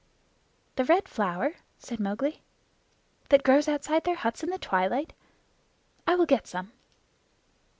"The 0.77 0.83
Red 0.85 1.07
Flower?" 1.07 1.57
said 1.77 1.99
Mowgli. 1.99 2.41
"That 3.29 3.43
grows 3.43 3.67
outside 3.67 4.03
their 4.03 4.15
huts 4.15 4.41
in 4.41 4.49
the 4.49 4.57
twilight. 4.57 5.13
I 6.07 6.15
will 6.15 6.25
get 6.25 6.47
some." 6.47 6.71